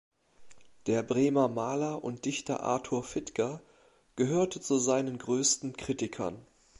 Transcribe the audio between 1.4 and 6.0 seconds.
Maler und Dichter Arthur Fitger gehörte zu seinen größten